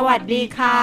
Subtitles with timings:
[0.00, 0.80] สวัสดีค่ะ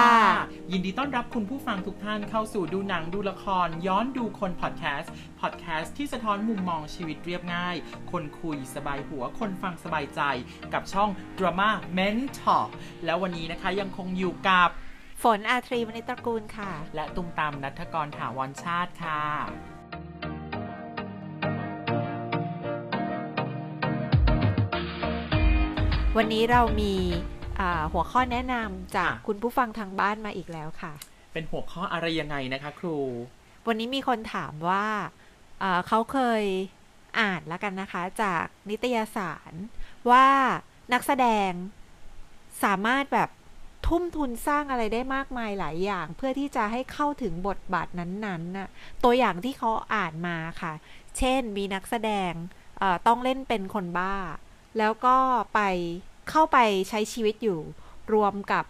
[0.72, 7.76] ยินดีต้อนรับคุณผู้ฟังทุกท่านเข้าสู่ดูหนังดูละคร ย้อนดูคนพอดแคสต์พอดแคสต์ที่สะท้อนมุมมองชีวิตเรียบง่าย
[8.10, 10.20] คนคุยสบายหัวคนฟังสบายใจ
[10.72, 12.64] กับช่อง Drama Mentor
[13.04, 14.68] แล้ววันนี้นะคะยังคงอยู่กับ
[15.22, 19.22] ฝนอาทรีวณิชตระกูลค่ะ และตุ้มตามนัทกรถาวรชาติค่ะ
[26.16, 26.94] วันนี้เรามี
[27.33, 27.33] อ่า
[27.92, 30.92] หัวข้อแนะนำจากค่ะคุณผู้ฟังทางบ้านมาอีกแล้วค่ะ
[31.32, 32.98] เป็นหัวข้ออะไรยังไงนะคะ ครู
[33.66, 34.86] วันนี้มีคนถามว่า
[35.62, 36.44] อ่าเขาเคย
[37.20, 39.52] อ่านแล้วกันนะคะ จากนิตยสาร
[40.10, 40.26] ว่า
[40.92, 41.50] นักแสดง
[42.64, 43.30] สามารถแบบ
[43.86, 48.68] ทุ่มทุนสร้างอะไรได้มากมายหลายอย่าง เพื่อที่จะให้เข้าถึงบทบาทนั้นๆน่ะ
[49.04, 50.72] ตัวอย่างที่เขาอ่านมาค่ะ
[51.18, 52.32] เช่นมีนักแสดง
[52.78, 54.14] เอ่อต้องเล่นเป็นคนบ้า
[54.78, 55.16] แล้วก็
[55.54, 55.60] ไป
[56.30, 56.58] เข้าไป
[56.88, 57.60] ใช้ชีวิตอยู่
[58.14, 58.64] รวมกับ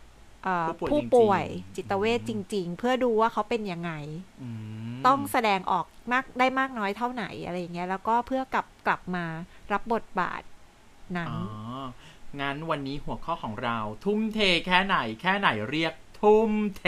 [0.44, 3.92] เอ่อผู้ผู้ป่ป่ววยยจริงๆจิตเวชจริง ๆ เพื่อดูว่าเขาเป็นยังไง
[4.42, 4.48] อื
[4.92, 9.24] มต้องแสดงออกมากได้มากน้อยเท่าไหนอะไรอย่างเงี้ยแล้วก็เพื่อกลับกลับมา
[9.72, 10.42] รับบทบาท
[11.16, 11.40] นั้นอ๋อ
[12.40, 16.84] งั้นวันนี้หัวข้อของเรา ทุ่มเทแค่ไหนแค่ไหนเรียกทุ่มเท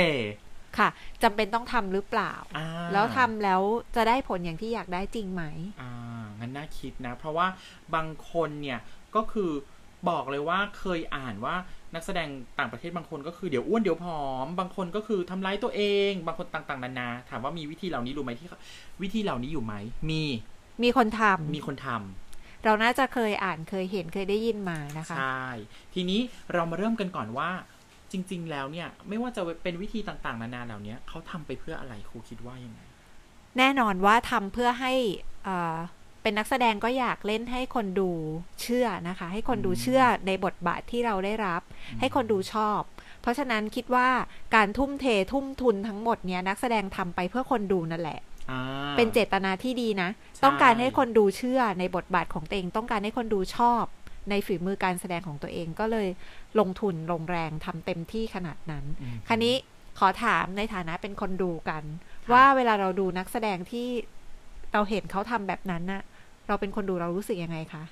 [0.78, 0.88] ค่ะ
[1.22, 3.60] จำเป็นต้องทำหรือเปล่าอ่า แล้วทำแล้ว
[3.96, 5.44] จะได้ผลอย่างที่อยากได้จริงไหม
[5.80, 5.92] อ่า
[6.38, 7.46] งั้นน่าคิดนะ เพราะว่า
[7.94, 8.78] บางคนเนี่ย
[9.16, 9.50] ก็คือ
[10.10, 11.54] บอกเลยว่าเคยอ่านว่า
[11.94, 18.58] นักแสดงต่างประเทศบางคนก็คือเดี๋ยวอ้วนเดี๋ยวผอม บางคนก็คือทำร้ายตัวเอง บางคนต่างๆนานา ถามว่ามีวิธีเหล่านี้รู้ไหมที่เขา
[19.02, 19.74] วิธีเหล่านี้อยู่ไหม
[20.10, 20.22] มี
[20.82, 25.46] มีคนทำมีคนทำเราน่าจะเคยอ่านเคยเห็นเคยได้ยินมานะคะ ใช่
[25.94, 26.20] ทีนี้
[26.52, 27.50] เรามาเริ่มกันก่อนว่า
[28.12, 32.80] จริง ๆ แล้วเนี่ย ไม่ว่าจะเป็นวิธีต่างๆ นานาเหล่านี้เขาทำไปเพื่ออะไรครูคิดว่ายังไง
[33.58, 34.92] แน่นอนว่าทำเพื่อให้
[36.26, 38.10] เอ่อเป็นนักแสดงก็อยากเล่นให้คนดู
[38.62, 41.62] เชื่อนะคะ ให้คนดูอืมเชื่อในบทบาทที่เราได้รับ
[42.00, 42.80] ให้คนดูชอบ
[43.22, 44.08] เพราะฉะนั้นคิดว่า
[44.54, 48.20] การทุ่มเททุ่มทุนทั้งหมดเนี้ยนักแสดงทำไปเพื่อคนดูนั่นแหละ
[48.50, 48.60] อ่า
[48.96, 53.84] เป็นเจตนาที่ดีนะใช่ต้องการให้คนดูเชื่อในบทบาทของตัวเองต้องการให้คนดูชอบ
[54.30, 56.08] ในฝีมือการแสดงของตัวเองก็เลย
[56.58, 59.54] ลงทุนลงแรงทำเต็มที่ขนาดนั้นอืมคราวนี้
[59.98, 61.82] ขอถามในฐานะเป็นคนดูกัน
[62.32, 63.88] ว่าเวลาเราดูนักแสดงที่
[64.72, 66.02] เราเห็นเขาทำแบบนั้นน่ะ
[66.48, 67.84] เราเป็นคนดูเรารู้สึกยังไงคะ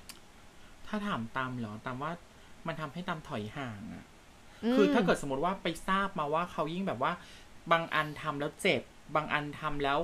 [0.86, 2.12] ถ้าถามตามเหรอตามว่า
[2.66, 4.04] มันทำให้ตามถอยห่างอะ
[4.72, 7.12] มคือถ้าเกิดสมมติว่าไปทราบมาว่าเขายิ่งแบบว่า
[7.72, 8.82] บางอันทำแล้วเจ็บ
[9.14, 9.98] บางอันทำแล้ว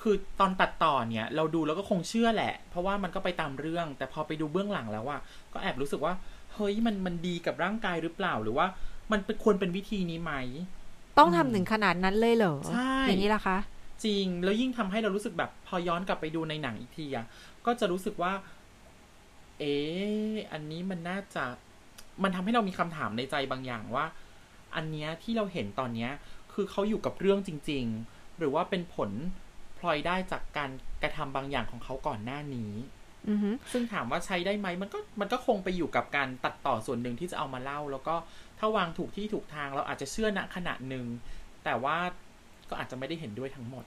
[0.00, 5.20] คือตอนตัดต่อเนี่ย เราดูแล้วก็คงเชื่อแหละ เพราะว่ามันก็ไปตามเรื่อง แต่พอไปดูเบื้องหลังแล้วอะ
[5.52, 6.14] ก็แอบรู้สึกว่า
[6.54, 8.66] เฮ้ยมันมันดีกับร่างกายหรือเปล่าหรือว่า
[9.12, 10.32] มันเป็นควรเป็นวิธีนี้ไหม
[11.18, 13.58] ต้องทำถึงขนาดนั้นเลยเหรอใช่อย่างนี้ล่ะคะ
[14.04, 17.26] จริงแล้วยิ่งทำให้เรารู้สึกแบบพอย้อนกลับไปดูในหนังอีกทีอะ
[17.68, 18.32] ก็จะรู้สึกว่า
[19.58, 21.44] เอ๊ะอันนี้มันน่าจะ
[22.22, 24.06] มันทำให้เรามีคำถามในใจบางอย่างว่า
[24.76, 26.10] อันเนี้ยที่เราเห็นตอนเนี้ย
[26.52, 29.10] คือเขาอยู่กับเรื่องจริง ๆ หรือว่าเป็นผล
[29.78, 30.70] พลอยได้จากการ
[31.02, 32.72] กระทำบางอย่างของเขาก่อนหน้านี้
[33.28, 38.14] อือฮึซึ่งถามว่าใช้ได้ไหมมันก็มันก็คงไปอยู่กับการตัดต่อส่วนหนึ่งที่จะเอามาเล่า แล้วก็
[38.58, 41.06] ถ้าวางถูกที่ถูกทางเราอาจจะเชื่อณขณะหนึ่ง
[41.64, 41.96] แต่ว่า
[42.70, 43.84] ก็อาจจะไม่ได้เห็นด้วยทั้งหมด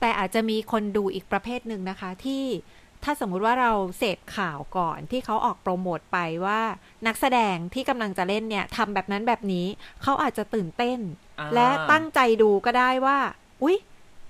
[0.00, 2.44] แต่อาจจะมีคนดูอีกประเภทหนึ่งนะคะ ที่
[3.04, 6.60] ถ้าสมมุติว่าเราเสพข่าวก่อนที่เขาออกโปรโมทไปว่า
[7.06, 9.66] นักแสดงที่กำลังจะเล่นเนี่ยทำแบบนั้นแบบนี้
[10.02, 10.98] เขาอาจจะตื่นเต้น
[11.38, 13.18] อ่าและตั้งใจดูก็ได้ว่า
[13.62, 13.76] อุ๊ย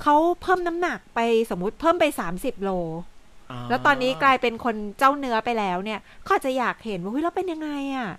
[0.02, 8.10] เขาเพิ่มน้ำหนักไปสมมุติเพิ่มไป 30 โลแล้วตอนนี้กลายเป็นคนเจ้าเนื้อไปแล้วเนี่ยเขาอาจจะอยากเห็นว่าเฮ้ยแล้วเป็นยังไงอะ่ะ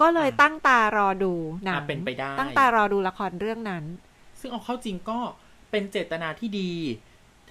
[0.00, 1.32] ก็เลยตั้งตารอดู
[1.64, 3.84] หนังอะเป็นไปได้ ตั้งตารอดูละครเรื่องนั้น
[4.40, 5.18] ซึ่งเอาเข้าจริงก็
[5.70, 6.70] เป็นเจตนาที่ดี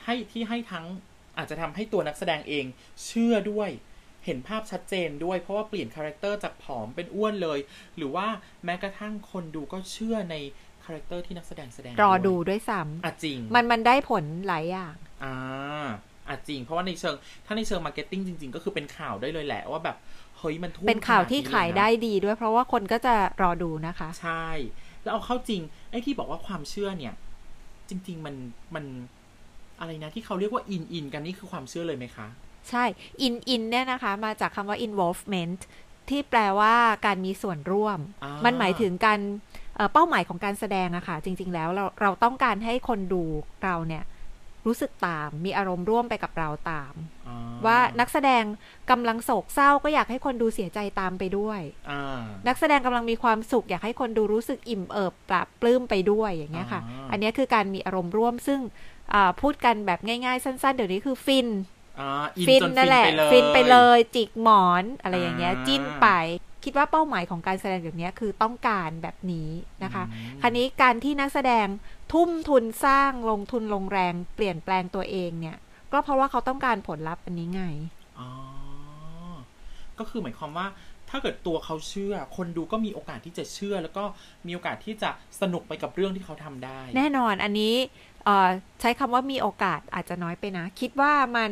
[0.03, 0.85] ให้ที่ให้ทั้ง
[1.37, 2.65] อาจจะทำให้ตัวนักแสดงเอง
[3.05, 3.69] เชื่อด้วย
[4.25, 7.59] เห็นภาพชัดเจนด้วยเพราะว่าเปลี่ยน character จากผอมเป็นอ้วนเลย
[7.97, 8.27] หรือว่า
[8.65, 10.35] แม้กระทั่งคนดูก็เชื่อใน
[10.83, 15.35] character ที่นักแสดงแสดงรอดูวยด้วยซ้อะจริงำมันมันได้ผลหลายอย่างอ่า
[16.27, 19.97] อะจริง เพราะว่าในเชิง ถ้าในเชิง marketing จริง ๆ ก็คือเป็นข่าวได้เลยแหละว่าแบบ
[20.37, 24.49] เฮ้ยมันทุ่มเป็นข่าวที่ขนนี้ขายเลนะได้ดีด้วย เพราะว่าคนก็จะรอดูนะคะ ใช่
[25.03, 25.61] แล้วเอาเข้าจริง
[25.91, 27.13] ไอ้ที่บอกว่าความเชื่อเนี่ย
[27.89, 28.35] จริง ๆ มัน
[28.75, 28.85] มัน
[29.79, 32.27] อะไรนะที่เขาเรียกว่า in in กันนี่คือความเชื่อเลยไหมคะ
[32.69, 32.85] ใช่
[33.25, 35.59] in in เนี่ยนะคะ มาจากคำว่า involvement
[36.09, 36.75] ที่แปลว่า
[37.05, 39.19] การมีส่วนร่วมอ่ามัมันหมายถึงการ
[39.75, 43.23] เอ่อเป้าหมายของการแสดงอะค่ะ จริง ๆ แล้วเราเราต้องการให้คนดู
[43.63, 44.03] เราเนี่ย
[44.65, 46.93] รู้สึกตาม มีอารมณ์ร่วมไปกับเราตาม
[47.27, 47.35] อ่
[47.65, 48.43] ว่านักแสดง
[48.91, 58.96] กำลังโศกเศร้าก็อยากให้คนดูเสียใจตามไปด้วยอ่านักแสดงกำลังมีความสุข อยากให้คนดูรู้สึกอิ่มเอิบปรับปลื้มไปด้วยอย่างเงี้ยค่ะอ่าอันเนี้ยคือการมีอารมณ์ร่วมซึ่งอ่า
[59.41, 61.47] พูดกันแบบง่ายๆ สั้น ๆ เดี๋ยวนี้คือฟิน
[61.99, 66.07] อ่าอินฟินจนนั่นแหละ ฟิฟินนไปไปเลเลยยจิกหมอนอะไรอย่างเงี้ยอ่าจิ้นไป
[66.63, 69.49] คิคิดว่าเป้าหมายของการแสดงแบบนี้คือต้องการแบบนี้
[69.83, 71.67] นะคะอืมคราวนี้การที่นักแสดง
[72.13, 75.57] ทุ่มทุนสร้างลงทุนลงแรงเปลี่ยนแปลงตัวเองเนี่ย
[75.93, 77.63] ก็เพราะว่าเขาต้องการผลลัพธ์อันนี้ไง
[78.19, 78.29] อ๋อ
[79.99, 80.67] ก็คือหมายความว่า
[81.09, 84.03] ถ้าเกิดตัวเขาเชื่อ คนดูก็มีโอกาสที่จะเชื่อ แล้วก็
[84.47, 85.09] มีโอกาสที่จะ
[85.41, 88.06] สนุกไปกับเรื่องที่เขาทำได้ แน่นอนอันนี้เอ่อ
[88.81, 91.49] ใช้คำว่ามีโอกาสอาจจะน้อยไปนะ คิดว่ามัน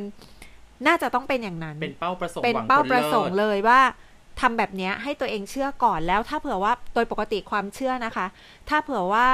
[0.87, 3.81] น่าจะต้องเป็นอย่างนั้น เป็นเป้าประสงค์เป็นหวังเป้าผลประสงเลิค์ศเลยว่า
[4.41, 8.27] ทำแบบเนี้ยให้ตัวเองเชื่อก่อนแล้วถ้าเผื่อว่าโดยปกติความเชื่อนะคะ
[8.69, 9.27] ถ้าเผื่อว่า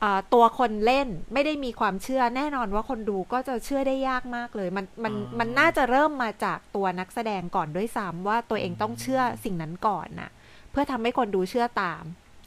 [0.00, 10.30] เอ่อตัวคนเล่นไม่ได้มีความเชื่อแน่นอนว่าคนดูก็จะเชื่อได้ยากมากเลย มันมันมันน่าจะเริ่มมาจากตัวนักแสดงก่อนด้วยซ้ำว่าตัวเองต้องเชื่อสิ่งนั้นก่อนน่ะ
[10.70, 12.04] เพื่อทำให้คนดูเชื่อตาม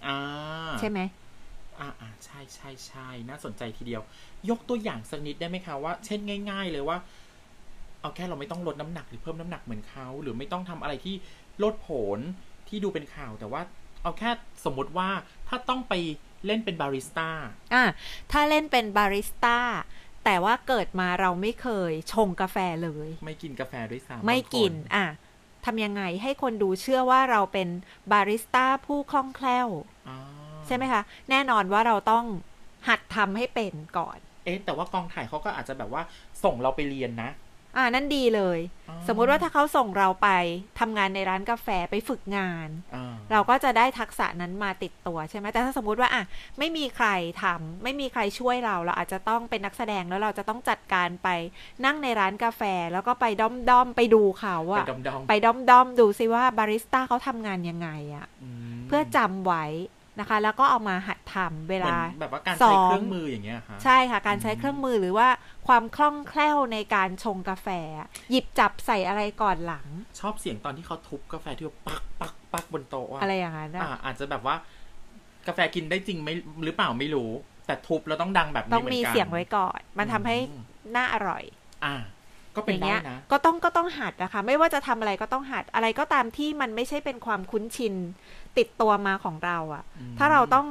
[0.08, 0.18] อ่า
[0.80, 1.00] ใช่ไหม
[1.80, 4.02] อ่าอ่าใช่ใช่ใช่น่าสนใจทีเดียว
[4.50, 6.20] ยกตัวอย่างสักนิดได้ไหมคะว่า เช่น
[6.52, 6.98] ง่าย ๆ เลยว่า
[8.02, 11.16] เอาแค่เราไม่ต้องลดน้ำหนักหรือเพิ่มน้ำหนักเหมือนเขาหรือไม่ต้องทำอะไรที่
[11.64, 12.20] ลดผล
[12.68, 13.62] ที่ดูเป็นข่าว แต่ว่า
[14.04, 14.30] เอาแค่
[14.66, 15.10] สมมติว่า
[15.48, 15.94] ถ้าต้องไป
[16.46, 17.30] เล่นเป็นบาริสต้า
[17.74, 17.86] อะ
[18.32, 19.58] ถ้าเล่นเป็นบาริสต้า
[20.26, 25.06] แต่ว่าเกิดมาเราไม่เคยชงกาแฟเลย ไม่กินกาแฟด้วยซ้ำไม่กินบางคอะ
[25.66, 27.68] ทำยังไงให้คนดูเชื่อว่าเราเป็น
[28.12, 29.68] บาริสต้าผู้คล่องแคล่ว
[30.10, 30.20] อ่า
[30.68, 32.26] ใช่ไหมคะ แน่นอนว่าเราต้อง
[32.88, 36.02] หัดทำให้เป็นก่อน เอ๊ะแต่ว่ากองถ่ายเขาก็อาจจะแบบว่า
[36.44, 37.30] ส่งเราไปเรียนนะ
[37.78, 38.60] อ่านั่นดีเลย
[38.90, 40.30] อ๋อสมมุติว่าถ้าเขาส่งเราไป
[40.80, 46.24] ทำงานในร้านกาแฟไปฝึกงานอ่าเราก็จะได้ทักษะนั้นมาติดตัวใช่ไหมแต่ถ้าสมมติว่าอะ
[46.60, 47.08] ไม่มีใคร
[47.44, 51.28] ทำไม่มีใครช่วยเรา เราอาจจะต้องเป็นนักแสดงแล้วเราจะต้องจัดการไป
[51.86, 52.62] นั่งในร้านกาแฟ
[52.94, 58.28] แล้วก็ไปด้อมด้อมๆไปดูเขาไปอะดอมดอมไปด้อมด้อมๆดูซิว่าบาริสต้าเขาทำงานยังไงอะ
[58.74, 59.66] มเพื่อจำไว้
[60.20, 65.28] นะคะ แล้วก็เอามาหัดทำเวเหมืลาอนแบบว่าการซ้ใช้อมเครื่องมืออย่างเงี้ยค่ะใช่ค่ะ การใช้เครื่องมือหรือว่า
[65.68, 67.68] ความคล่องแคล่วในการชงกาแฟ
[68.32, 69.88] หยิบจับใส่อะไรก่อนหลัง
[70.20, 74.56] ชอบเสียงตอนที่เขาทุบกาแฟที่แบบปักปักปักบนโต๊ะอะอะไรอย่างนั้นอะอ่าอาจจะแบบว่า
[75.48, 76.30] กาแฟกินได้จริงไหม
[76.64, 77.30] หรือเปล่าไม่รู้
[77.66, 80.62] แต่ทุบแล้วต้องดังแบบนี้ต้องเหมือนมีกันเสียงไว้ก่อน มันทำให้อืม
[80.96, 81.44] น่าอร่อย
[81.86, 81.96] อ่า
[82.56, 87.94] ก็เป็นอย่างได้เงี้ยนะก็ต้องก็ต้องหัดนะคะ ไม่ว่าจะทำอะไรก็ต้องหัดอะไรก็ตามที่มันไม่ใช่เป็นความคุ้นชิน
[88.58, 90.68] ติดตัวมาของเราอะอืมถ้าเราต้อง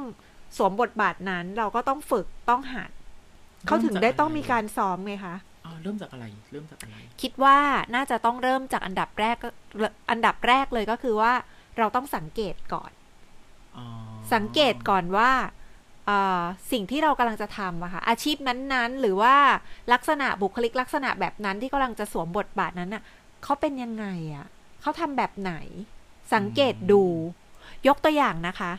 [0.57, 2.89] สวมบทบาทนั้น เราก็ต้องฝึกต้องหัด
[3.65, 5.35] เขาถึงได้ต้องมีการซ้อมไงคะ
[5.65, 7.57] อ่าเริ่มจากอะไร เริ่มจากอะไร คิดว่า
[7.95, 9.49] น่าจะต้องเริ่มจากอันดับแรกก็
[10.11, 11.33] อันดับแรกเลยก็คือว่า
[11.77, 12.91] เราต้องสังเกตก่อน
[13.77, 13.85] อ๋อ
[14.33, 15.31] สังเกตก่อนว่า
[16.05, 16.41] เอ่อ
[16.71, 19.35] สิ่งที่เรากำลังจะทำอะค่ะอาชีพนั้นๆ หรือว่า
[19.93, 23.03] ลักษณะบุคลิกลักษณะแบบนั้นที่กำลังจะสวมบทบาทนั้นน่ะ
[23.43, 24.05] เขาเป็นยังไง
[24.35, 24.45] อะ
[24.81, 25.53] เขาทำแบบไหน
[26.33, 27.03] สังเกตดู
[27.87, 28.71] ยกตัวอย่างนะคะ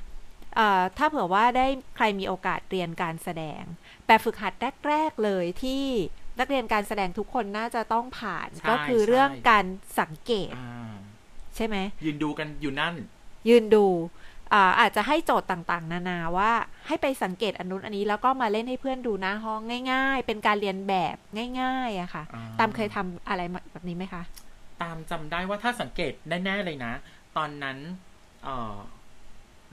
[0.56, 1.66] เอ่อถ้าเผื่อว่าได้
[1.96, 3.62] ใครมีโอกาสเรียนการแสดง
[4.06, 4.52] แบบฝึกหัด
[4.88, 5.84] แรก ๆ เลยที่
[6.38, 9.64] นักเรียนการแสดงทุกคนน่าจะต้องผ่านใช่ก็คือใช่เรื่องการ
[10.00, 10.90] สังเกตอ่า
[11.56, 12.94] ใช่ไหม ยืนดูกันอยู่นั่น
[13.48, 13.86] ยืนดู
[14.52, 16.52] อ่าอาจจะให้โจทย์ต่างๆ นานาว่า
[16.86, 19.60] ให้ไปสังเกตอันนู้นอันนี้แล้วก็มาเล่นให้เพื่อนดูหน้าห้อง
[19.92, 21.16] ง่าย ๆ เป็นการเรียนแบบ
[21.60, 23.42] ง่ายๆอะค่ะอ่าตามเคยทำอะไร
[23.72, 24.22] แบบนี้ไหมคะ
[24.82, 26.92] ตามจำได้ว่าถ้าสังเกตแน่ๆเลยนะ
[27.36, 27.78] ตอนนั้น
[28.44, 28.76] เอ่อ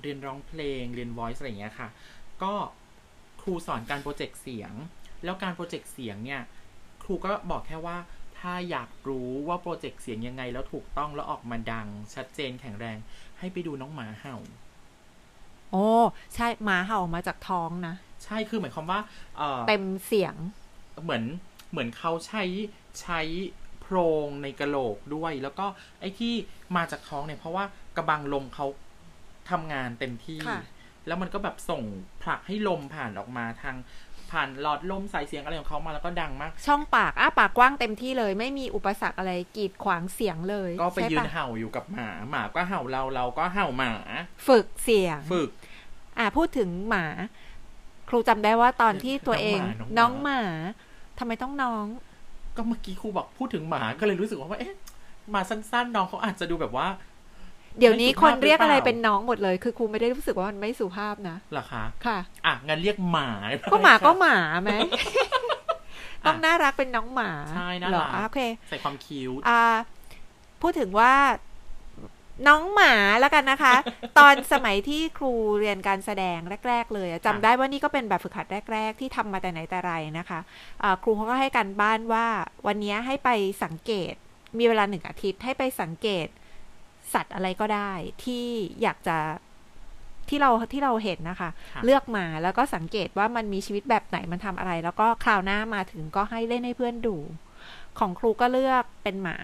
[0.01, 1.89] เรียนร้องเพลง เรียน voice อะไรอย่างเงี้ยค่ะ
[2.43, 2.53] ก็
[3.41, 4.73] ครูสอนการโปรเจกต์เสียง
[5.23, 6.41] แล้วการโปรเจกต์เสียงเนี่ย
[7.03, 7.97] ครูก็บอกแค่ว่า
[8.39, 12.97] ถ้าอยากรู้ว่าโปรเจกต์เสียงยังไง แล้วถูกต้องแล้วออกมาดัง ชัดเจนแข็งแรง
[13.39, 14.37] ให้ไปดูน้องหมาเห่า
[15.71, 15.87] โอ้
[16.35, 18.99] ใช่หมาเห่ามาจากท้องนะ ใช่คือหมายความว่า
[19.37, 20.35] เอ่อเต็มเสียง
[21.03, 21.23] เหมือน
[21.71, 22.43] เหมือนเขาใช้
[23.01, 23.21] ใช้
[23.81, 23.95] โพร
[24.25, 25.65] งในกระโหลกด้วย แล้วก็
[25.99, 26.33] ไอ้ที่
[26.75, 27.65] มาจากท้องเนี่ยเพราะว่า
[27.97, 28.65] กระบังลมเขา
[29.49, 30.61] ทำงานเต็มที่ค่ะ
[31.07, 31.81] แล้วมันก็แบบส่ง
[32.21, 33.75] ผลักให้ลมผ่านออกมาทาง
[34.31, 43.93] ผ่านหลอดลมสายเสียงอะไรของเขามาแล้วก็ดังมาก ช่องปากอ้าปากกว้างเต็มที่เลย ไม่มีอุปสรรคอะไรกีดขวางเสียงเลย ก็ไปใช่ยืนปะเห่าอยู่กับหมา หมาก็เห่าเราเราก็เห่าหมา
[44.47, 45.49] ฝึกเสียงฝึก
[46.17, 47.05] อ่าพูดถึงหมา
[48.09, 49.59] ครูจำได้ว่าตอนที่ตัวเอง
[49.97, 50.39] น้น้อองงหหมามา
[51.19, 51.85] ทำไมต้องน้อง
[52.55, 54.75] ก็เมื่อกี้ครูบอกพูดถึงหมาก็เลยรู้สึกว่าเอ๊ะ
[55.31, 56.87] หมาสั้นๆ น้องเขาอาจจะดูแบบว่า
[57.79, 63.29] เดี๋ยวนี้ไม่สุคภาพนเรียกอะไรหรือเปล่าเป็นน้องหมดเลย คือครูไม่ได้รู้สึกว่ามันไม่สุภาพนะเหรอคะค่ะ อะงั้นเรียกหมา
[63.71, 64.71] ก็หมาก็ค่ะหมาไหม
[66.25, 69.61] ต้องน่ารักเป็นน้องหมาใช่น่ารักเหรออะโอเคใส่ความคิ้วอ่า
[70.61, 71.13] พูดถึงว่า
[72.47, 73.75] น้องหมาแล้วกันนะคะ
[74.17, 80.39] ตอนสมัยที่ครูเรียนการแสดงแรก ๆ เลยอะจำได้ว่านี่ก็เป็นแบบฝึกหัดแรก ๆ ที่ทำมาแต่ไหนแต่ไรนะคะ
[80.83, 82.25] อ่าครูเขาก็ให้การบ้านว่า
[82.67, 83.29] วันนี้ให้ไป
[83.63, 84.13] สังเกต
[84.57, 86.27] มีเวลาหนึ่งอาทิตย์ให้ไปสังเกต
[87.13, 87.91] สัตว์อะไรก็ได้
[88.23, 88.45] ที่
[88.81, 89.17] อยากจะ
[90.29, 97.15] ที่เราที่เราเห็นนะคะค่ะเลือกมาแล้วก็สังเกตว่ามันมีชีวิตแบบไหนมันทำอะไร แล้วก็คราวหน้ามาถึงก็ให้เล่นให้เพื่อนดู
[97.99, 99.37] ของครูก็เลือกเป็นหมา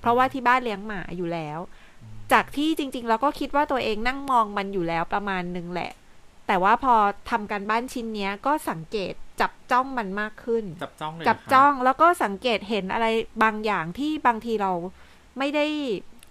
[0.00, 1.58] เพราะว่าที่บ้านเลี้ยงหมาอยู่แล้ว
[2.32, 5.92] จากที่จริง ๆ เราก็คิดว่าตัวเองนั่งมองมันอยู่แล้วประมาณหนึ่งแหละ
[6.46, 6.94] แต่ว่าพอ
[7.30, 13.06] ทำการบ้านชิ้นเนี้ยก็สังเกตจับจ้องมันมากขึ้น จับจ้องเลยจับเหรคะจ้องแล้วก็สังเกตเห็นอะไร
[13.42, 14.72] บางอย่างที่บางทีเรา
[15.38, 15.66] ไม่ได้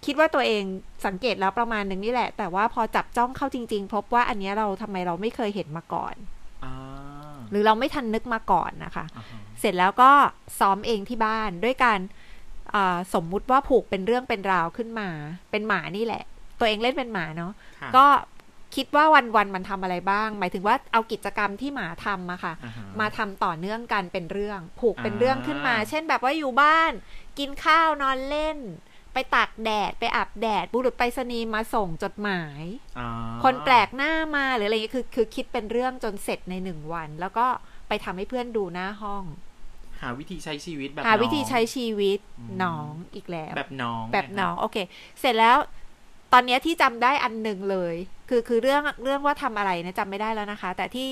[0.04, 0.64] คิดว่าตัวเอง
[1.06, 6.14] สังเกตแล้วประมาณหนึ่งนี่แหละ แต่ว่าพอจับจ้องเข้าจริง ๆ พบว่าอันเนี้ยเราทำไมเราไม่เคยเห็นมาก่อน
[6.64, 6.74] อ่า
[7.50, 10.10] หรือเราไม่ทันนึกมาก่อนนะคะอ่าฮะเสร็จแล้วก็
[10.58, 11.98] ซ้อมเองที่บ้านด้วยการ
[12.74, 15.08] อ่าสมมุติว่าผูกเป็นเรื่องเป็นราวขึ้นมา
[15.50, 16.22] เป็นหมานี่แหละ
[16.58, 18.06] ตัวเองเล่นเป็นหมาเนาะค่ะก็
[18.76, 26.92] คิดว่าวันวันๆมันทำอะไรบ้าง หมายถึงว่าเอากิจกรรมที่หมาทำอะค่ะอ่าฮะมาทำต่อเนื่องกันเป็นเรื่อง ผูกเป็นเรื่องขึ้นมาอ่าเช่นแบบว่าอยู่บ้าน
[27.38, 28.89] กินข้าวนอนเล่นไป
[29.34, 32.62] ตากแดดไปอาบแดด บุรุษไปรษณีย์มาส่งจดหมาย
[32.98, 33.08] อ่า
[33.44, 37.46] คนแปลกหน้ามาหรืออะไรอย่างเงี้ยคือ คือคิดเป็นเรื่องจนเสร็จในหนึ่งวัน แล้วก็
[37.88, 39.24] ไปทำให้เพื่อนดูหน้าห้อง
[40.00, 44.76] หาวิธีใช้ชีวิตแบบหาวิธีน้องใช้ชีวิตอืมน้องอีกแล้ว แบบน้อง แบบเยน้อง โอเค
[45.20, 45.56] เสร็จแล้ว
[46.32, 47.94] ตอนเนี้ยที่จำได้อันหนึ่งเลย
[48.28, 51.10] คือคือเรื่องเรื่องว่าทำอะไรนะจำไม่ได้แล้วนะคะ แต่ที่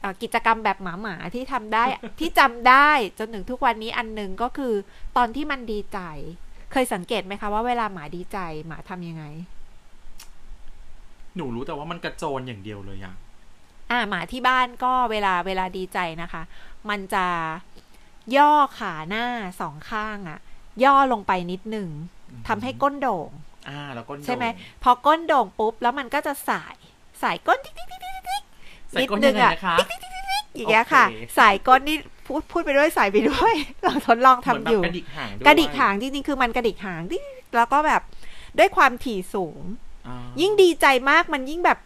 [0.00, 1.84] เอ่อกิจกรรมแบบหมาหมาๆที่ทำได้
[2.20, 4.74] ที่จำได้จนถึงทุกวันนี้อันหนึ่งก็คือ
[5.16, 6.00] ตอนที่มันดีใจ
[6.72, 9.24] เคยสังเกตไหมคะว่าเวลาหมาดีใจหมาทำยังไง
[11.36, 13.14] หนูรู้แต่ว่ามันกระโจนอย่างเดียวเลยอะ
[13.90, 16.42] อ่าหมาที่บ้านก็เวลาเวลาดีใจนะคะ
[16.88, 17.26] มันจะ
[18.36, 19.26] ย่อขาหน้า
[19.60, 20.38] สองข้างอะ
[20.84, 21.88] ย่อลงไปนิดหนึ่ง
[22.48, 23.30] ทำให้ก้นโด่ง
[23.68, 26.76] อ่า แล้วก็ใช่ไหมโด่งพอก้นโด่งปุ๊บ แล้วมันก็จะส่าย
[27.22, 28.42] ส่ายก้นติ๊กติ๊กติ๊กติ๊กติ๊ก
[28.90, 29.76] ใส่ก้นนิยัดงนึไงงอะนะคะ
[30.56, 37.22] อย่างเงี้ยค่ะโอเคสายก้นนี่ พูดพูดไปด้วยส่ายไปด้วย เราทดลองทำเหมือนแบบอยู่กระดิกหางด้วยกระดิกหางจริงๆคือมันกระดิกหางติ๊ก
[37.56, 38.02] แล้วก็แบบ
[38.58, 39.62] ด้วยความถี่สูง
[40.08, 41.78] อ่ายิ่งดีใจมากมันยิ่งแบบ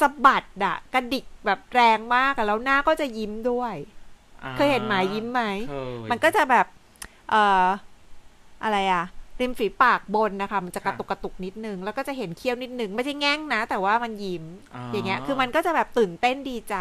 [0.00, 3.74] สะบัดอะกระดิกแบบแรงมากอะแล้วหน้าก็จะยิ้มด้วย
[4.42, 5.74] อ่าเคยเห็นหมายิ้มไหมเค
[6.06, 6.66] ยมันก็จะแบบ
[7.30, 7.64] เอ่อ
[8.64, 9.04] อะไรอะ
[9.40, 14.44] ริมฝีปากบนนะคะ มันจะกระตุกกระตุกนิดนึง แล้วก็จะเห็นเคี้ยวนิดนึง ไม่ใช่แง่งนะ แต่ว่ามันยิ้ม
[14.92, 16.76] อย่างเงี้ย คือมันก็จะแบบตื่นเต้นดีใจ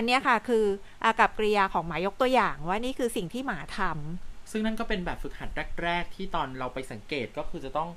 [0.00, 0.64] อันเนี้ยค่ะคือ
[1.04, 5.50] อากับกริยาของหมายกตัวอย่างว่านี่คือสิ่งที่หมาทำซึ่งนั่นก็เป็นแบบฝึกหัด
[5.82, 7.88] แรก ๆ ที่ตอนเราไปสังเกตก็คือจะต้อง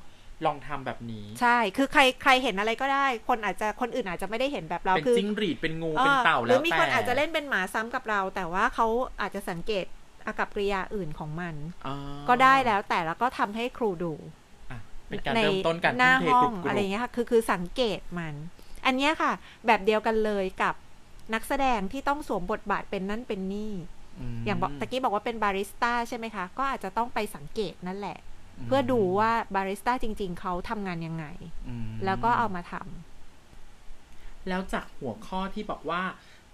[0.46, 8.88] ลองทำแบบนี้ ใช่ คือใครใครเห็นอะไรก็ได้ คนอาจจะคนอื่นอาจจะไม่ได้เห็นแบบเราเป็นคือจิ้งหรีดเป็นงูเออเป็นเต่าหแล้วรือมีคนแต่อาจจะเล่นเป็นหมาซ้ำกับเรา แต่ว่าเขา
[9.22, 9.86] อาจจะสังเกต
[10.26, 11.56] อากับกริยาอื่นของมัน
[11.88, 11.96] อ่า
[12.30, 14.14] ก็ได้แล้วแต่แล้วก็ทำให้ครูดู
[14.72, 14.80] อะ
[15.10, 18.34] เป็นการในเริ่มต้นการหน้าทุ่มเทห้อกรุงบกรุบอะไรเงี้ยค่ะคือคือสังเกตมัน
[18.86, 19.32] อันเนี้ยค่ะ
[19.66, 20.76] แบบเดียวกันเลยกับ
[21.34, 23.74] นักแสดงที่ต้องสวมบทบาทเป็นนั่นเป็นนี่
[24.36, 28.18] มอย่างบอกตะกี้บอกว่าเป็นบาริสต้าใช่ไหมคะ ก็อาจจะต้องไปสังเกตนั่นแหละ
[28.66, 31.26] เพื่อดูว่าบาริสต้าจริง ๆ เขาทำงานยังไง
[31.68, 36.02] อืมแล้วก็เอามาทำแล้วจากหัวข้อที่บอกว่า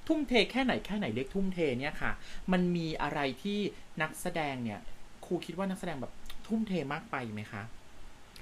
[0.08, 2.12] ทุ่มเทแค่ไหนแค่ไหนเรียกทุ่มเทเนี่ยค่ะ
[2.52, 3.60] มันมีอะไรที่
[4.02, 4.80] นักแสดงเนี่ย
[5.26, 6.14] ครูคิดว่านักแสดงแบบ
[6.48, 7.64] ทุ่มเทมากไปไหมคะ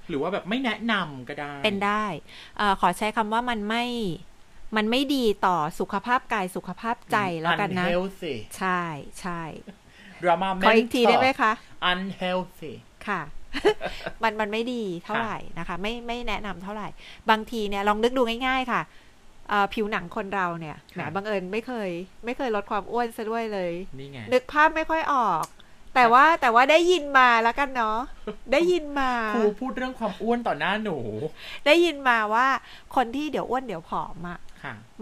[0.08, 2.06] หรือว่าแบบไม่แนะนำก็ได้ เป็นได้
[2.58, 3.86] เออขอใช้คำว่ามันไม่
[4.76, 8.82] มันไม่ดีต่อสุขภาพกายสุขภาพใจแล้วกันนะ unhealthy ใช่
[9.22, 9.42] ใช่
[10.24, 11.52] drama ขออีกทีได้ไหมคะ
[11.92, 12.74] unhealthy
[13.08, 13.22] ค่ะ
[14.24, 16.88] มันมันไม่ดีเท่าไหร่นะคะ ไม่ไม่แนะนำเท่าไหร่
[17.30, 18.82] บางทีเนี่ยลองนึกดูง่าย ๆ ค่ะ
[19.50, 21.90] เอ่อผิวหนังคนเราเนี่ยแหมค่ะบังเอิญไม่เคย
[22.26, 25.46] ไม่เคยลดความอ้วนซะด้วยเลยนี่ไงนึกภาพไม่ค่อยออก
[25.96, 28.00] แต่ว่าแต่ว่าได้ยินมาแล้วกันเนาะ
[28.52, 30.98] ได้ยินมาครูพูดเรื่องความอ้วนต่อหน้าหนู
[31.66, 32.48] ได้ยินมาว่า
[32.96, 34.40] คนที่เดี๋ยวอ้วนเดี๋ยวผอมอะค่ะ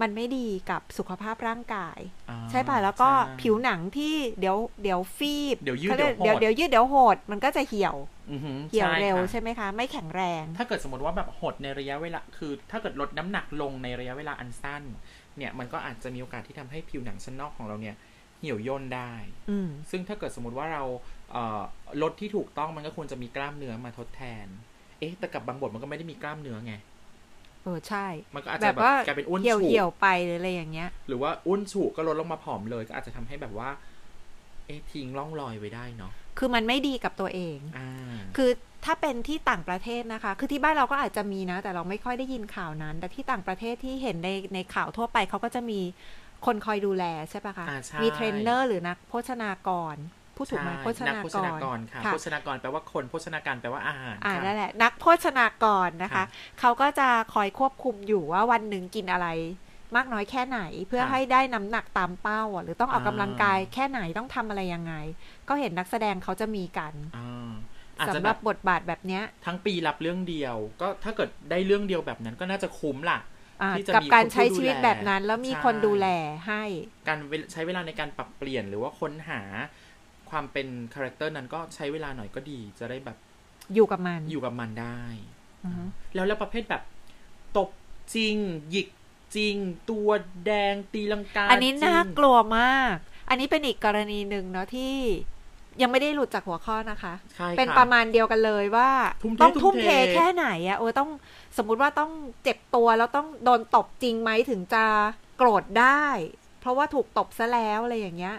[0.02, 7.96] มันไม่ดีกับสุขภาพร่างกายอ่าใช่ป่ะแล้วก็ใช่ผิวหนังที่เดี๋ยวเดี๋ยวฟีบเดี๋ยวยืดขารีกเดี๋เดี๋ยยววโหดเดี๋ยวยืดเดี๋ยวโหดมันก็จะเหี่ยว
[8.32, 14.84] อือหือเหี่ยวใช่เร็วค่ะใช่ไหมคะ ไม่แข็งแรง ถ้าเกิดสมมติว่าแบบหดในระยะเวลาคือ ถ้าเกิดลดน้ำหนักลงในระยะเวลาอันสั้น
[15.38, 17.96] เนี่ยมันก็อาจจะมีโอกาสที่ทำให้ผิวหนังชั้นนอกของเราเนี่ย
[18.42, 19.14] เหี่ยวย่นได้
[19.50, 20.84] อืมซึ่งถ้าเกิดสมมติว่าเรา
[21.32, 21.62] เอ่อ
[22.02, 24.48] ลดที่ถูกต้องมันก็ควรจะมีกล้ามเนื้อมาทดแทน
[25.00, 26.74] เอ๊ะแต่กับบางบทมันก็ไม่ได้มีกล้ามเนื้อไง
[27.65, 33.69] เออใช่ มันก็อาจจะแบบแบบว่ากลายเป็นอ้วนเหี่ยวฉุเหี่ยวไปหรืออะไรอย่างเงี้ย หรือว่าอ้วนฉุก็ลดลงมาผอมเลย ก็อาจจะทำให้แบบว่า
[34.65, 37.89] เอ๊ะทิ้งร่องรอยไว้ได้เนาะคือมันไม่ดีกับตัวเองอ่า
[38.36, 38.50] คือ
[38.86, 45.79] ถ้าเป็นที่ต่างประเทศนะคะ คือที่บ้านเราก็อาจจะมีนะ แต่เราไม่ค่อยได้ยินข่าวนั้น แต่ที่ต่างประเทศที่เห็นในในข่าวทั่วไปเขาก็จะมี
[46.45, 49.95] คนคอยดูแลใช่ปะคะอ่าใช่มีเทรนเนอร์หรือนักโภชนากร
[50.38, 56.25] ผู้ถูกไหมใช่โภชนักนาโภกชนารกรค่ะค่ะโภชนากรแปลว่าคนโภชนาการแปลว่าอาหารอ่าค่ะนั่นแหละ นักโภชนากรนะคะค่ะ
[56.60, 59.27] เขาก็จะคอยควบคุมอยู่ว่าวันหนึ่งกินอะไร
[59.96, 64.94] มากน้อยแค่ไหนเพื่อค่ะให้ได้น้ำหนักตามเป้าอะหรือต้องออกอ่ากำลังกายแค่ไหนต้องทำอะไรยังไง
[65.50, 67.51] ก็เห็นนักแสดงเขาจะมีกันอ่า
[68.00, 73.20] อาจจะสำหแบรับบบทบาทแบบเนี้ย ทั้งปีรับเรื่องเดียว ก็ถ้าเกิดได้เรื่องเดียวแบบนั้นก็น่าจะคุ้มล่ะ
[73.62, 76.08] อ่าที่จะกับมีการคนใช้ผู้ดูชีวิตแลแบบนั้นแล้วมีใช่คนดูแล
[76.48, 76.63] ให้
[77.08, 79.42] การเวลใช้เวลาในการปรับเปลี่ยนหรือว่าค้นหา
[80.29, 83.17] ความเป็นคาแรคเตอร์นั้นก็ใช้เวลาหน่อยก็ดี จะได้แบบ
[83.74, 85.00] อยู่กับมัน อยู่กับมันได้
[85.63, 85.84] ออือฮึ
[86.15, 86.84] แล้วแล้วประเภทแบบ
[87.58, 87.70] ตบ
[88.15, 88.36] จริง
[88.70, 88.88] หยิก
[89.36, 89.55] จริง
[89.89, 90.10] ตัว
[90.46, 92.96] แดงตีลังกา อันนี้จริงน่ากลัวมาก
[93.29, 94.96] อันนี้เป็นอีกกรณีหนึ่งเนาะที่
[95.82, 98.89] ยังไม่ได้หลุดจากหัวข้อนะคะใช่เป็นค่ประมาณเดียวกันเลยว่า
[99.24, 101.10] ทุ่มเทต้องทุ่ทุ่มมเทเทแค่ไหนอะโอ้ต้อง
[101.58, 102.12] สมมุติว่าต้อง
[102.44, 104.86] เจ็บตัวแล้วต้องโดนตบจริงไหมถึงจะ
[105.38, 106.05] โกรธได้
[106.60, 108.36] เพราะว่าถูกตบซะแล้วอะไรอย่างเงี้ย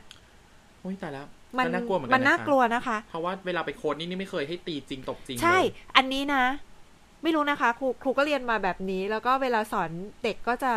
[0.81, 1.27] โอ้ยแต่แล้ว
[1.59, 6.45] มันน่ากลัวเหมือนกัมันนน่านะคะกลัวนะคะ เพราะว่าเวลาไปโค้ดนี่นี่ไม่เคยให้ตีจริงตบจริง ใช่เลยอันนี้นะ
[7.23, 9.91] ไม่รู้นะคะ ครูครูก็เรียนมาแบบนี้ แล้วก็เวลาสอน
[10.25, 10.73] เด็กก็จะ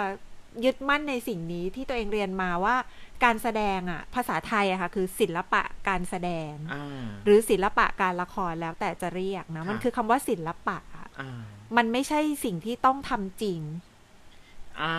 [0.66, 2.76] ยึดมั่นในสิ่งนี้ที่ตัวเองเรียนมาว่า
[3.24, 11.42] การแสดงอะภาษาไทยอะค่ะ คือศิลปะการแสดงอ่าหรือศิลปะการละครแล้วแต่จะเรียกนะค่ะมันคือคำว่าศิลปะอะอ่า
[11.78, 13.60] มันไม่ใช่สิ่งที่ต้องทำจริง
[14.82, 14.96] อ่า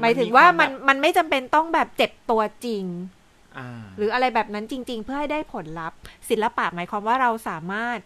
[0.00, 3.25] หมายถึงว่าควมันแบบมันไม่จำเป็นต้องแบบเจ็บตัวจริงอ่า
[3.98, 5.98] หรืออะไรแบบนั้นจริง ๆ เพื่อให้ได้ผลลัพธ์
[6.30, 7.98] ศิลปะหมายความว่าเราสามารถ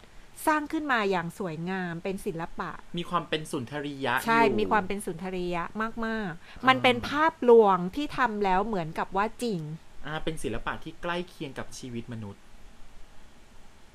[0.47, 9.61] สร้างขึ้นมาอย่างสวยงามเป็นศิลปะ มีความเป็นสุนทรียะ ใช่อยู่มีความเป็นสุนทรียะมากอ่าๆมันเป็นภาพลวงที่ทำแล้วเหมือนกับว่าจริง
[10.07, 12.43] อ่า เป็นศิลปะที่ใกล้เคียงกับชีวิตมนุษย์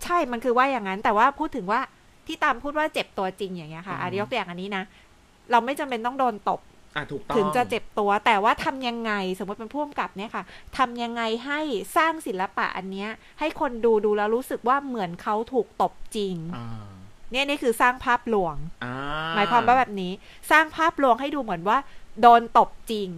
[0.04, 1.82] ใช่ มันคือว่าอย่างนั้น แต่ว่าพูดถึงว่า
[2.28, 4.84] ที่ตามพูดว่าเจ็บตัวจริงอย่างเงี้ยค่ะอืมอะยกตัวอย่างอันนี้นะ
[5.52, 6.74] เราไม่จำเป็นต้องโดนตบอ่า
[7.12, 10.44] ถูกต้องถึงจะเจ็บตัว แต่ว่าทำยังไง สมมติเป็นผู้กำกับเนี่ยค่ะ
[10.78, 11.60] ทำยังไงให้
[11.98, 13.10] สร้างศิลปะอันเนี้ย
[13.40, 16.68] ให้คนดูดูแล้วรู้สึกว่าเหมือนเขาถูกตบจริงอ่า
[17.32, 18.96] เนี่ยนี่คือสร้างภาพลวงอ่า
[19.36, 20.12] หมายความว่าแบบนี้
[20.52, 21.78] สร้างภาพลวงให้ดูเหมือนว่า
[22.22, 23.10] โดนตบจริง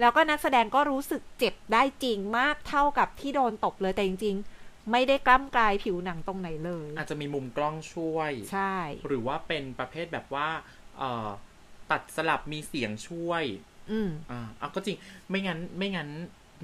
[0.00, 8.74] แล้วก็นักแสดงก็รู้สึกเจ็บได้จริงมากเท่ากับที่โดนตบเลยแต่จริง ๆ ไม่ได้กล้ำกลายผิวหนังตรงไหนเลย อาจจะมีมุมกล้องช่วย ใช่
[9.06, 10.48] หรือว่าเป็นประเภทแบบว่า
[10.98, 11.28] เอ่อ
[11.90, 13.44] ตัดสลับมีเสียงช่วย
[13.90, 14.96] อืมอ่าเอาก็จริง
[15.30, 16.08] ไม่งั้นไม่งั้น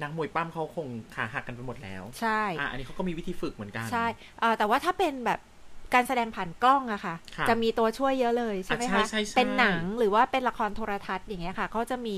[0.01, 4.05] นักมวยปั้มเขาคงขาหักกันไปหมดแล้ว ใช่อ่าอันนี้เขาก็มีวิธีฝึกเหมือนกันใช่
[4.39, 5.39] เอ่อแต่ว่าถ้าเป็นแบบ
[5.93, 12.17] การแสดงผ่านกล้องอะค่ะค่ะจะมีตัวช่วยเยอะเลยใช่ไหมอะใช่คะใช่ใช่เป็นหนังหรือว่าเป็นละครโทรทัศน์อย่างเงี้ยค่ะเขาจะมี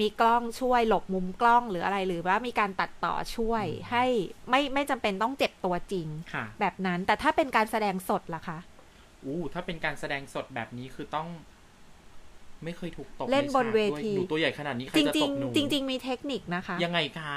[0.00, 4.04] มีกล้องช่วยหลบมุมกล้องหรืออะไรหรือว่ามีการตัดต่อช่วยให้
[4.50, 8.58] ไม่ไม่จำเป็นต้องเจ็บตัวจริงค่ะแบบนั้นแต่ถ้าเป็นการแสดงสดล่ะคะ
[9.24, 11.28] อู้ถ้าเป็นการแสดงสดแบบนี้คือต้อง
[12.64, 17.34] ไม่เคยถูกตบเล่นบนใฉากเวด้วยทีหนูตัวใหญ่ขนาดนี้ใครจริงจะจริตงบหนูจริงๆมีเทคนิคนะคะ ยังไงคะ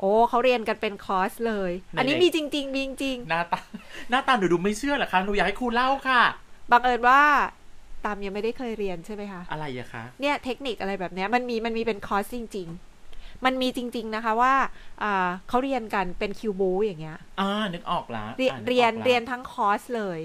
[0.00, 3.60] โอ้เขาเรียนกันเป็นคอร์สเลยไหนๆอันนี้มีจริงๆมีจริงหน้าตา
[4.10, 7.20] หน้าตาหนูดูไม่เชื่อเหรอคะหนูอยากให้ครูเล่าค่ะๆบังเอิญว่า
[8.04, 12.68] ตามยังไม่ได้เคยเรียนใช่ไหมคะ อะไรอะคะ เนี่ยเทคนิคอะไรแบบเนี้ยมันมีมันมีเป็นคอร์สจริง
[13.06, 14.54] ๆ มันมีจริง ๆนะคะว่า
[15.02, 20.20] อ่าเขาเรียนกันเป็นคิวบูอย่างเงี้ย อ่านึกออกละเรียนอ่านึกออกละเรียนเรียนทั้งคอร์สเลย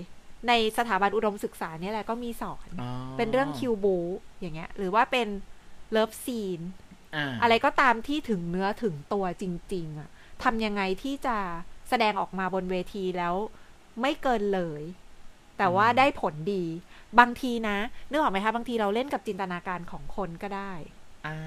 [0.47, 3.97] ในสถาบันอุดมศึกษาเนี่ยแหละก็มีสอนอ๋อเป็นเรื่องคิวบู๊
[4.39, 5.27] อย่างเงี้ย หรือว่าเป็น
[5.91, 6.59] เลิฟซีน
[7.15, 10.09] อ่าอะไรก็ตามที่ถึงเนื้อถึงตัวจริง ๆอะ
[10.43, 11.37] ทำยังไงที่จะ
[11.89, 13.35] แสดงออกมาบนเวทีแล้ว
[14.01, 14.81] ไม่เกินเลย
[15.57, 16.63] แต่ว่าได้ผลดี
[17.19, 17.77] บางทีนะ
[18.09, 20.71] นึกออกไหมคะบางทีเราเล่นกับจินตนาการของคนก็ได้
[21.27, 21.37] อ่า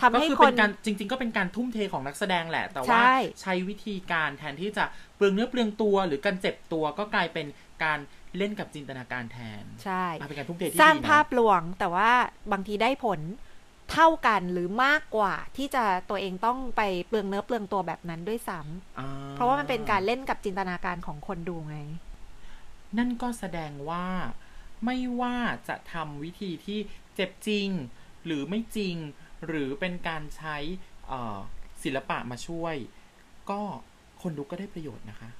[0.00, 4.84] ทำก็ให้คือคเป็นนการจริง ๆ ก็เป็นการทุ่มเทของนักแสดงแหละ แต่ว่าใช่ใช้วิธีการแทนที่จะ
[5.16, 7.46] เปลืองเนื้อเปลืองตัว หรือการเจ็บตัวก็กลายเป็น
[7.84, 7.98] การ
[8.36, 12.10] เล่นกับจินตนาการแทน ใช่อะเป็นการทุ่มเทที่สร้างดีนะภาพลวง แต่ว่า
[12.52, 13.20] บางทีได้ผล
[13.92, 21.78] เท่ากันหรือมากกว่าที่จะตัวเองต้องไปเปลืองเนื้อเปลืองตัวแบบนั้นด้วยซ้ำอ่เพราะว่ามันเป็นการเล่นกับจินตนาการของคนดูไง
[22.98, 24.06] นั่นก็แสดงว่า
[24.84, 25.36] ไม่ว่า
[25.68, 26.78] จะทำวิธีที่
[27.14, 27.68] เจ็บจริง
[28.24, 28.96] หรือไม่จริง
[29.46, 30.56] หรือเป็นการใช้
[31.06, 31.38] เอ่อ
[31.82, 32.76] ศิลปะมาช่วย
[33.50, 33.60] ก็
[34.22, 35.30] คนดูก็ได้ประโยชน์นะคะ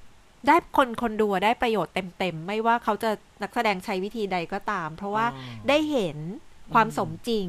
[0.47, 3.09] ได้คนคนดูได้ประโยชน์เต็มๆ ไม่ว่าเขาจะ
[3.41, 6.17] นักแสดงใช้วิธีใดก็ตาม เพราะว่าอ๋อได้เห็น
[6.73, 7.47] ความสมจริง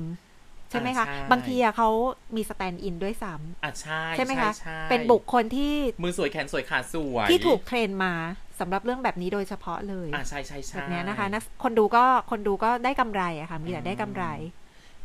[0.71, 1.89] ใช่ไหมคะอ่าใช่บางทีอะเขา
[2.37, 3.33] มีสแตนด์อินด้วยซ้
[3.65, 8.13] อะใช่ำใช่ไหมคะใช่เป็นบุคคลที่มือสวยแขนสวยขาสวย ที่ถูกเทรนมา
[8.61, 14.25] สำหรับเรื่องแบบนี้โดยเฉพาะเลยอะใช่ใช่ใช่แบบเนี้ยนะคะนักคนดูก็คนดูก็ได้กำไรอะค่ะ มีแต่ได้กำไร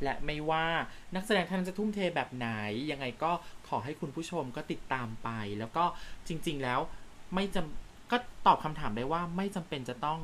[0.04, 0.68] และไม่ว่า
[1.16, 2.48] นักแสดงท่านนนจะทุ่มเทแบบไหน
[2.92, 3.32] ยังไงก็
[3.68, 5.84] ขอให้คุณผู้ชมก็ติดตามไป แล้วก็
[6.28, 6.80] จริง ๆ แล้ว
[7.36, 10.20] ไม่จำก็ตอบคำถามได้ว่าไม่จำเป็นจะต้อง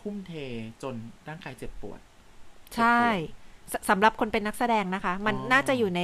[0.00, 0.32] ทุ่มเท
[0.82, 0.94] จน
[1.28, 2.00] ร่างกายเจ็บปวด
[2.76, 3.00] ใช่
[3.72, 6.02] สสำหรับคนเป็นนักแสดงนะคะ มันอ๋อน่าจะอยู่ใน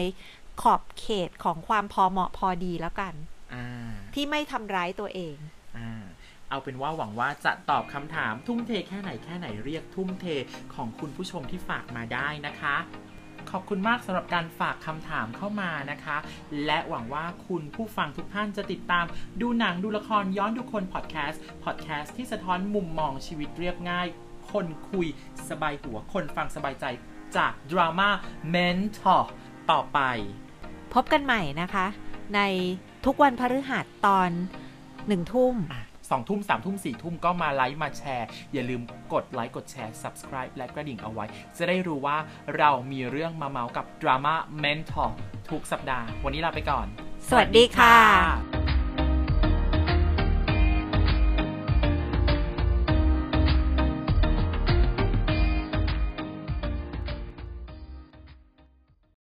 [0.62, 3.14] ขอบเขตของความพอเหมาะพอดีแล้วกัน
[3.54, 3.66] อ่า
[4.14, 5.36] ที่ไม่ทำร้ายตัวเอง
[5.76, 6.02] อ่า
[6.50, 10.26] เอาเป็นว่าหวังว่าจะตอบคำถามทุ่มเทแค่ไหนแค่ไหนเรียกทุ่มเท
[10.74, 12.76] ของคุณผู้ชมที่ฝากมาได้นะคะ
[13.50, 16.16] ขอบคุณมากสำหรับการฝากคำถามเข้ามานะคะ
[16.64, 19.04] และหวังว่าคุณผู้ฟังทุกท่านจะติดตาม
[19.40, 24.06] ดูหนังดูละครย้อนดูคนพอดแคสต์พอดแคสต์ที่สะท้อนมุมมองชีวิตเรียบง่าย
[24.52, 25.06] คนคุย
[25.48, 26.84] สบายหัวคนฟังสบายใจ
[27.36, 28.10] จากดราม่า
[28.50, 29.32] เมนทอร์
[29.70, 29.98] ต่อไป
[30.94, 31.86] พบกันใหม่นะคะ
[32.34, 32.40] ใน
[33.06, 34.30] ทุกวันพฤหัสตอน
[35.08, 35.54] หนึ่งทุ่ม
[36.10, 38.80] สองทุ่มสามทุ่มสี่ทุ่มก็มาไลค์มาแชร์ อย่าลืม
[39.12, 41.24] กดไลค์กดแชร์ subscribe และกระดิ่งเอาไว้
[41.56, 42.16] จะได้รู้ว่า
[42.58, 45.10] เรามีเรื่องมาเมาส์กับดราม่า Mentor
[45.50, 46.86] ทุกสัปดาห์ วันนี้ลาไปก่อน
[47.28, 48.53] สวัสดีค่ะ